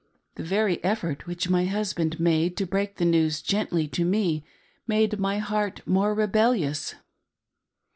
The 0.33 0.43
very 0.43 0.83
effort 0.83 1.27
which 1.27 1.47
my 1.47 1.65
husband 1.65 2.19
made 2.19 2.57
to 2.57 2.65
break 2.65 2.95
the 2.95 3.05
news 3.05 3.39
gently 3.39 3.87
to 3.89 4.03
me 4.03 4.43
made 4.87 5.19
my 5.19 5.37
heart 5.37 5.81
more 5.85 6.15
rebellious. 6.15 6.95